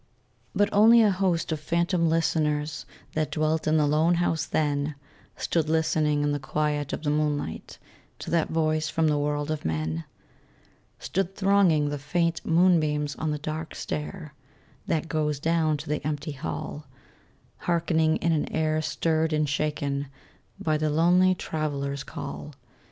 [0.55, 4.95] But only a host of phantom listeners That dwelt in the lone house then
[5.37, 7.77] Stood listening in the quiet of the moonlight
[8.17, 10.05] To that voice from the world of men:
[10.97, 14.33] Stood thronging the faint moonbeams on the dark stair
[14.87, 16.87] That goes down to the empty hall,
[17.57, 20.07] Hearkening in an air stirred and shaken
[20.59, 22.55] By the lonely Traveler's call.